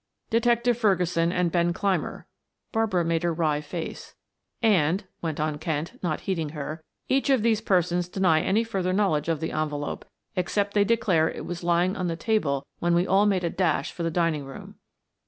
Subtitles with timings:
[0.31, 2.25] "Detective Ferguson and Ben Clymer,"
[2.71, 4.15] Barbara made a wry face,
[4.59, 9.29] "and" went on Kent, not heeding her, "each of these persons deny any further knowledge
[9.29, 10.03] of the envelope,
[10.35, 13.91] except they declare it was lying on the table when we all made a dash
[13.91, 14.73] for the dining room.